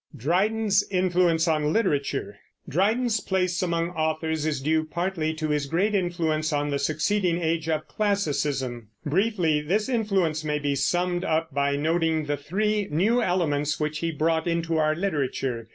DRYDEN'S 0.17 0.81
INFLUENCE 0.89 1.47
ON 1.47 1.71
LITERATURE. 1.71 2.35
Dryden's 2.67 3.19
place 3.19 3.61
among 3.61 3.91
authors 3.91 4.47
is 4.47 4.59
due 4.59 4.83
partly 4.83 5.31
to 5.35 5.49
his 5.49 5.67
great 5.67 5.93
influence 5.93 6.51
on 6.51 6.71
the 6.71 6.79
succeeding 6.79 7.39
age 7.39 7.69
of 7.69 7.87
classicism. 7.87 8.87
Briefly, 9.05 9.61
this 9.61 9.87
influence 9.87 10.43
may 10.43 10.57
be 10.57 10.73
summed 10.73 11.23
up 11.23 11.53
by 11.53 11.75
noting 11.75 12.25
the 12.25 12.35
three 12.35 12.87
new 12.89 13.21
elements 13.21 13.79
which 13.79 13.99
he 13.99 14.09
brought 14.11 14.47
into 14.47 14.79
our 14.79 14.95
literature. 14.95 15.69